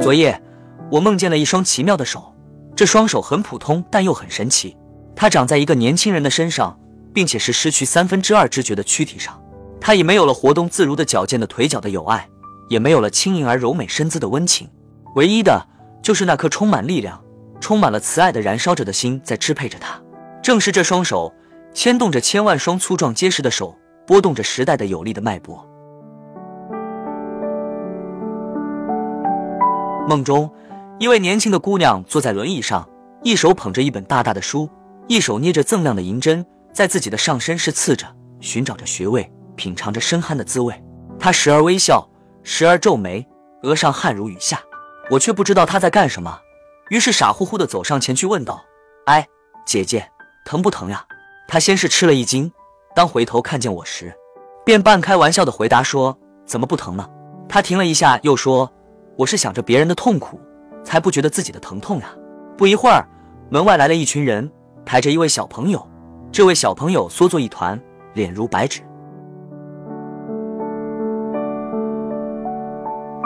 [0.00, 0.40] 昨夜
[0.90, 2.34] 我梦见了一双奇妙的手，
[2.74, 4.74] 这双手很普通，但又很神奇。
[5.14, 6.78] 它长在一个年轻人的身上，
[7.12, 9.38] 并且是失去三分之二知觉的躯体上。
[9.78, 12.26] 他已没有了活动自如的矫健的腿脚的友爱，
[12.70, 14.68] 也没有了轻盈而柔美身姿的温情。
[15.16, 15.66] 唯一的，
[16.02, 17.22] 就是那颗充满力量、
[17.60, 20.00] 充满了慈爱的燃烧着的心在支配着他。
[20.42, 21.32] 正是这双手，
[21.74, 23.76] 牵动着千万双粗壮结实的手，
[24.06, 25.69] 拨动着时代的有力的脉搏。
[30.10, 30.52] 梦中，
[30.98, 32.88] 一位年轻的姑娘坐在轮椅上，
[33.22, 34.68] 一手捧着一本大大的书，
[35.06, 38.04] 一手捏着锃亮的银针，在自己的上身是刺着，
[38.40, 40.74] 寻找着穴位，品尝着深酣的滋味。
[41.16, 42.04] 她时而微笑，
[42.42, 43.24] 时而皱眉，
[43.62, 44.60] 额上汗如雨下。
[45.10, 46.40] 我却不知道她在干什么，
[46.88, 48.64] 于是傻乎乎的走上前去问道
[49.06, 49.24] ：“哎，
[49.64, 50.10] 姐姐，
[50.44, 51.06] 疼不疼呀？”
[51.46, 52.50] 她先是吃了一惊，
[52.96, 54.12] 当回头看见我时，
[54.64, 57.08] 便半开玩笑的回答说：“怎么不疼呢？”
[57.48, 58.68] 她停了一下，又说。
[59.20, 60.40] 我是想着别人的痛苦，
[60.82, 62.10] 才不觉得自己的疼痛呀。
[62.56, 63.06] 不一会儿，
[63.50, 64.50] 门外来了一群人，
[64.82, 65.86] 抬着一位小朋友。
[66.32, 67.78] 这位小朋友缩作一团，
[68.14, 68.80] 脸如白纸。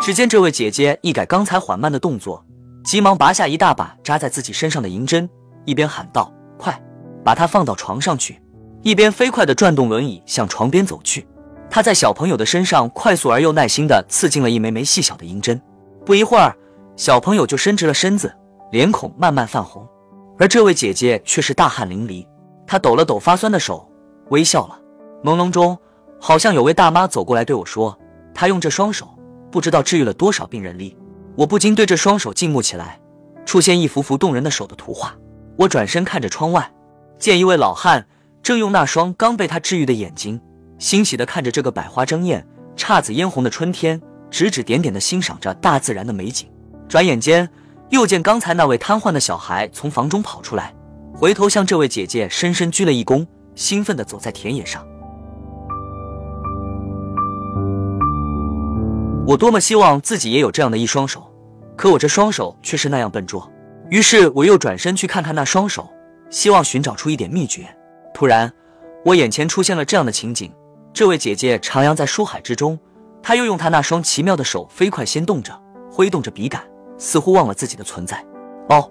[0.00, 2.44] 只见这位姐姐一改刚才缓慢的动作，
[2.84, 5.30] 急忙拔下一大把扎在自己身上的银针，
[5.64, 6.76] 一边喊道：“快，
[7.24, 8.42] 把它放到床上去！”
[8.82, 11.24] 一边飞快地转动轮椅向床边走去。
[11.70, 15.62] 她在小朋友的身上快速而又耐心地刺进了一枚枚细小的银针。
[16.04, 16.54] 不一会儿，
[16.96, 18.34] 小朋友就伸直了身子，
[18.70, 19.88] 脸孔慢慢泛红，
[20.38, 22.26] 而这位姐姐却是大汗淋漓。
[22.66, 23.88] 她抖了抖发酸的手，
[24.30, 24.78] 微笑了。
[25.22, 25.78] 朦胧中，
[26.20, 27.98] 好像有位大妈走过来对我说
[28.34, 29.08] ：“她用这双手，
[29.50, 30.96] 不知道治愈了多少病人哩。”
[31.36, 33.00] 我不禁对这双手静目起来，
[33.46, 35.14] 出现一幅幅动人的手的图画。
[35.56, 36.70] 我转身看着窗外，
[37.18, 38.06] 见一位老汉
[38.42, 40.40] 正用那双刚被他治愈的眼睛，
[40.78, 44.00] 欣喜地看着这个百花争艳、姹紫嫣红的春天。
[44.34, 46.48] 指指点点地欣赏着大自然的美景，
[46.88, 47.48] 转眼间
[47.90, 50.74] 又见刚才那位瘫痪的小孩从房中跑出来，
[51.14, 54.84] 回头向这位姐姐深深鞠了一躬，兴奋地走在田野上。
[59.24, 61.32] 我多么希望自己也有这样的一双手，
[61.76, 63.48] 可我这双手却是那样笨拙。
[63.88, 65.88] 于是我又转身去看看那双手，
[66.28, 67.64] 希望寻找出一点秘诀。
[68.12, 68.52] 突然，
[69.04, 70.52] 我眼前出现了这样的情景：
[70.92, 72.76] 这位姐姐徜徉在书海之中。
[73.26, 75.58] 他又用他那双奇妙的手飞快掀动着，
[75.90, 76.62] 挥动着笔杆，
[76.98, 78.22] 似乎忘了自己的存在。
[78.68, 78.90] 哦，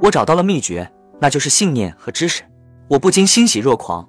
[0.00, 0.90] 我找到了秘诀，
[1.20, 2.42] 那就是信念和知识。
[2.88, 4.08] 我不禁欣喜若狂。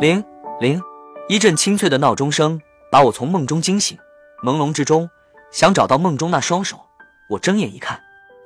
[0.00, 0.24] 铃
[0.58, 0.82] 铃，
[1.28, 2.60] 一阵清脆的闹钟声
[2.90, 3.96] 把我从梦中惊醒。
[4.44, 5.08] 朦胧之中，
[5.52, 6.76] 想找到梦中那双手。
[7.28, 8.00] 我睁眼一看，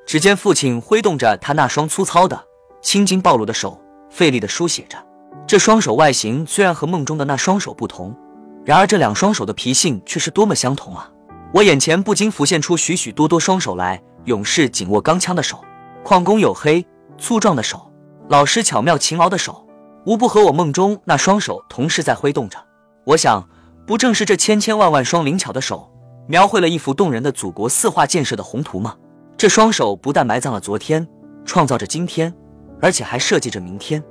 [0.04, 2.44] 只见父亲挥动着他那双粗糙的、
[2.82, 3.80] 青筋暴露的手，
[4.10, 4.98] 费力地书写着。
[5.47, 8.16] 这双手外形虽然和梦中的那双手不同，
[8.65, 11.10] 然而这两双手的脾性却是多么相同啊！
[11.53, 15.62] 我眼前不禁浮现出许许多多双手来：勇士紧握钢枪的手，
[16.03, 16.84] 矿工黝黑
[17.19, 17.93] 粗壮的手，
[18.31, 19.66] 老师巧妙勤劳的手，
[20.06, 22.59] 无不和我梦中那双手同时在挥动着。
[23.05, 23.47] 我想，
[23.87, 25.93] 不正是这千千万万双灵巧的手，
[26.26, 28.97] 描绘了一幅动人的祖国四化建设的宏图吗？
[29.37, 31.06] 这双手不但埋葬了昨天，
[31.44, 32.34] 创造着今天，
[32.81, 34.03] 而且还设计着明天。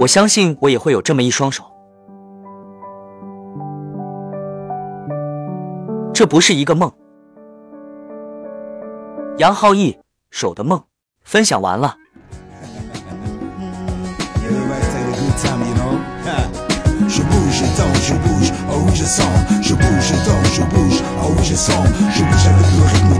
[0.00, 1.64] 我相信我也会有这么一双手，
[6.12, 6.92] 这不是一个梦。
[9.38, 9.98] 杨浩毅
[10.30, 10.82] 手的梦
[11.22, 11.96] 分享完了。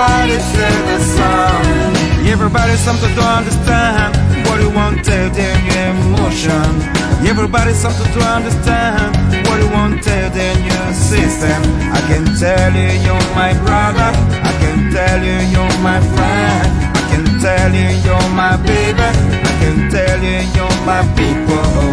[0.00, 4.16] everybody tell the song Everybody something to understand
[4.46, 5.58] What you want to tell them
[5.92, 9.14] emotion Everybody something to understand
[9.46, 11.60] what you wanted in your system.
[11.92, 14.10] I can tell you you're my brother.
[14.40, 16.66] I can tell you you're my friend.
[16.96, 19.02] I can tell you you're my baby.
[19.02, 21.89] I can tell you you're my people.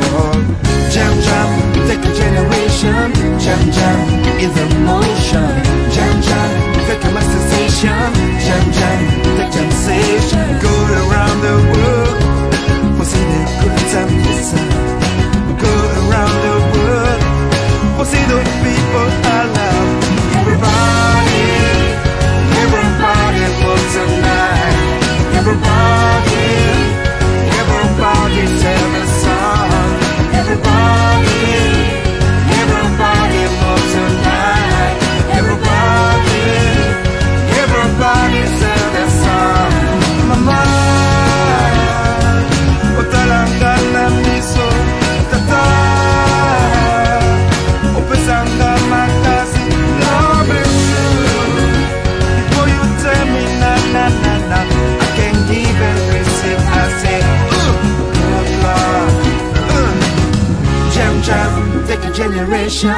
[62.37, 62.89] generation.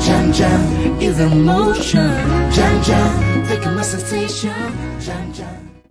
[0.00, 2.10] Jam Jam is emotion.
[2.50, 4.52] Jam Jam, taking my sensation.
[5.00, 5.77] Jam Jam.